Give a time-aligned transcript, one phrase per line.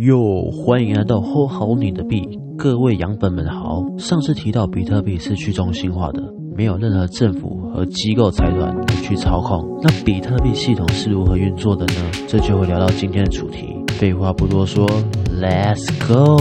[0.00, 2.22] 哟，欢迎来到吼好你的币，
[2.56, 3.82] 各位养粉们好。
[3.98, 6.22] 上次提到比特币是去中心化的，
[6.54, 9.80] 没有任何政府和机构财团去操控。
[9.82, 12.12] 那比特币系统是如何运作的呢？
[12.28, 13.74] 这就会聊到今天的主题。
[13.88, 14.86] 废话不多说
[15.34, 16.40] ，Let's go。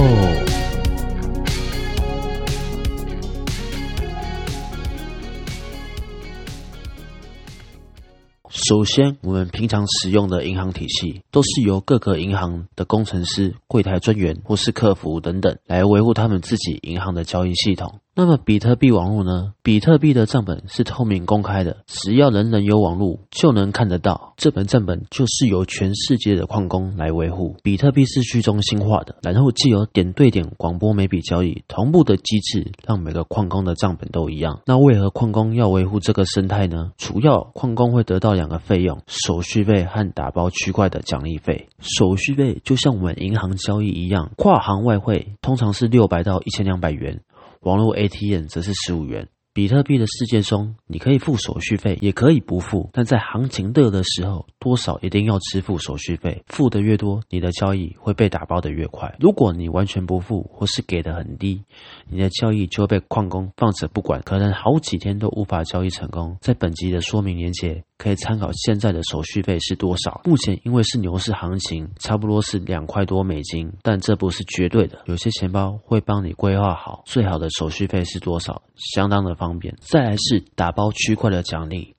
[8.67, 18.01] 首先，我们平常使用的银行体系都是由各个银行的工程师、柜台专员或是客服等等来维护他们自己银行的交易系统。
[18.19, 19.53] 那么，比特币网络呢？
[19.61, 24.33] 比特币的账本是透明公开的，只要人人有网络就能看得到。
[24.37, 27.55] 这本账本就是由全世界的矿工来维护。
[27.61, 34.61] 比特币是去中心化的，然后既有点对点广播每笔交易同步的机制，让每个矿工的账本都一样。
[34.65, 36.93] 那为何矿工要维护这个生态呢？
[36.97, 41.69] 主要矿工会得到两个费用：手续费和打包区块的奖励费。
[41.81, 47.21] 手续费就像我们银行交易一样，跨行外汇通常是六百到一千两百元。
[47.67, 49.27] 网络 ATM 则是十五元。
[49.53, 52.89] 比特币的世界中，你可以付手续费，也可以不付。
[52.93, 56.41] 但在行情热的时候，多少一定要支付手续费。
[56.47, 59.13] 付的越多，你的交易会被打包的越快。
[59.19, 61.61] 如果你完全不付，或是给的很低，
[62.09, 66.37] 你的交易就会被矿工放着不管，可能好几天都无法交易成功。
[66.39, 67.83] 在本集的说明连接。
[67.97, 70.21] 可以参考现在的手续费是多少。
[70.23, 75.01] 目前因为是牛市行情，差不多是两块多美金，但这不是绝对的。
[75.05, 79.75] 有些钱包会帮你规划好最好的手续费是多少，相当的方便。
[79.81, 81.95] 再来是打包区块的奖励，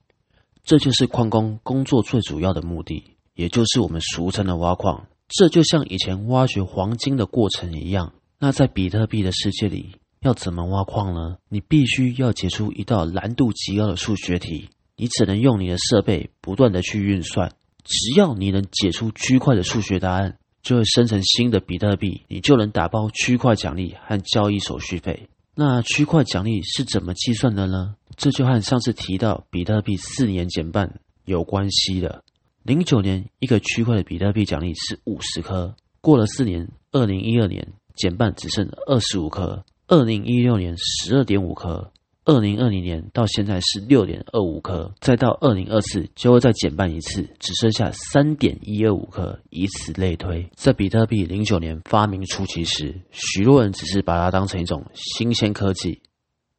[0.63, 5.05] 这就是矿工工作最主要的目的，也就是我们俗称的挖矿。
[5.27, 8.13] 这就像以前挖掘黄金的过程一样。
[8.39, 11.35] 那在比特币的世界里，要怎么挖矿呢？
[11.49, 14.69] 你必须要解出一道难度极高的数学题。
[14.99, 17.53] 你只能用你的设备不断的去运算，
[17.85, 25.29] 只要你能解出区块的数学答案，就会生成新的比特币，你就能打包区块奖励和交易手续费。
[25.55, 27.95] 那区块奖励是怎么计算的呢？
[28.17, 32.25] 这就和上次提到比特币四年减半有关系的。
[32.63, 41.93] 零九年一个区块的比特币奖励是五十颗，过了四年，二零一二年减半只剩二十五颗，二零一六年十二点五颗。
[42.29, 50.47] 二零二零年到现在是六点二五颗，再到二零二四就会再减半一次，只剩下三点一二五颗，以此类推。
[50.53, 56.03] 在比特币零九年发明初期时，许多人只是把它当成一种新鲜科技，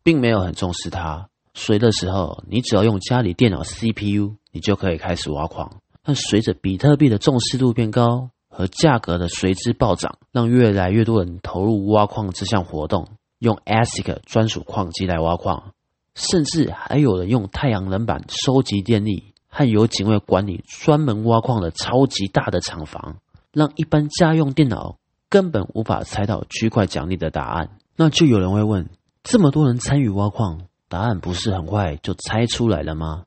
[0.03, 1.29] 并没有很重视它。
[1.55, 5.71] 随的时候，你只要用家里电脑 CPU，你就可以开始挖矿。
[6.03, 13.07] 但随着比特币的重视度变高和价格的随之暴涨，让越来越多人投入挖矿这项活动。
[13.41, 15.73] 用 ASIC 专属矿机来挖矿，
[16.15, 23.17] 甚至还有人用太阳能板收集电力，和有警卫管理专门挖矿的超级大的厂房，
[23.53, 27.79] 让一般家用电脑根本无法猜到区块奖励的答案。
[27.97, 28.89] 那就有人会问：
[29.23, 33.25] 这么多人参与挖矿，答案不是很快就猜出来了吗？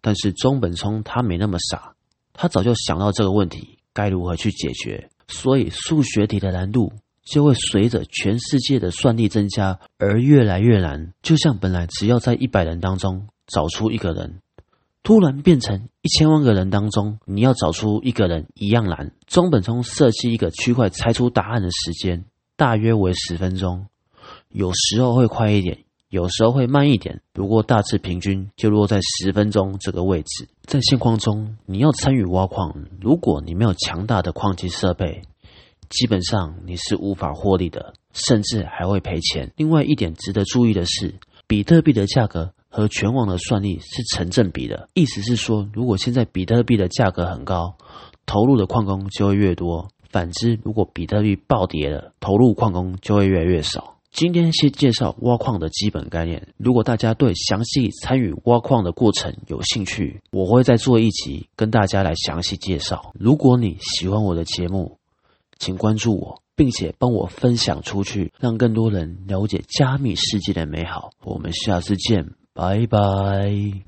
[0.00, 1.94] 但是中本聪他没那么傻，
[2.32, 6.92] 他早就想到这个问题该如何去解决，所以数学题的难度。
[7.30, 14.40] 就会随着全世界的算力增加而越来越难，就像本来只要在一百人当中找出一个人，
[15.04, 19.12] 突然变成一千万个人当中你要找出一个人一样难。
[19.28, 22.24] 中本聪设计一个区块猜出答案的时间
[22.56, 23.86] 大约为十分钟，
[24.48, 30.48] 有时候会快一点，有时候会慢一点，不过大致平均就落在十分钟这个位置。
[30.64, 35.22] 在现况中，你要参与挖矿，如果你没有强大的矿机设备。
[35.90, 39.52] 基本上你是无法获利的，甚至还会赔钱。
[39.56, 44.88] 另外一点值得注意的是，比特币的价格和全网的算力是成正比的。
[44.94, 47.76] 意思是说，如果现在比特币的价格很高，
[48.24, 53.96] 投入的矿工就会越多；反之，如果比特币暴跌了，投入矿工就会越来越少。
[54.12, 56.48] 今天先介绍挖矿的基本概念。
[56.56, 63.12] 如果大家对详细参与挖矿的过程有兴趣，我会再做一集跟大家来详细介绍。
[63.14, 64.98] 如果你喜欢我的节目，
[65.60, 71.10] 请关注我，并且帮我分享出去，让更多人了解加密世界的美好。
[71.22, 73.72] 我们下次见，拜拜。